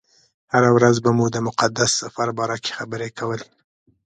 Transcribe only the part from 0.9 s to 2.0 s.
به مو د مقدس